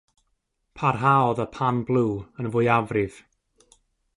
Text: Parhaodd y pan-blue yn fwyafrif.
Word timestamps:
Parhaodd 0.79 1.41
y 1.45 1.45
pan-blue 1.57 2.15
yn 2.41 2.51
fwyafrif. 2.57 3.21